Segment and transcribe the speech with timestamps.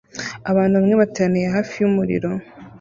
[0.49, 2.29] Abantu bamwe bateraniye hafi yumuriro